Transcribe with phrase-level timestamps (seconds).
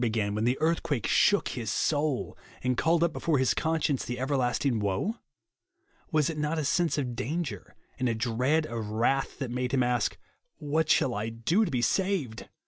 [0.01, 4.79] began when the earthquake shook his soul, and called up before his conscience the everlasting
[4.79, 5.17] woe?
[6.11, 9.81] "Was it not a sense of danger and a dread of wrath that made him
[9.81, 10.15] a^k,"
[10.57, 12.49] What shall I do to be saved